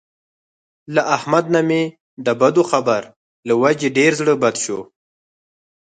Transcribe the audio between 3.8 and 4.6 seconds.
ډېر زړه بد